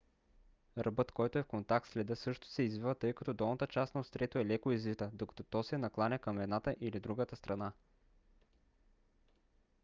[0.77, 4.01] ръбът който е в контакт с леда също се извива тъй като долната част на
[4.01, 7.71] острието е леко извита докато то се накланя към едната или другата страна